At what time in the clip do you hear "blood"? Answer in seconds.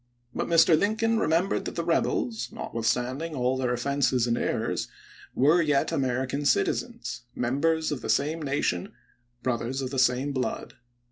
10.31-10.73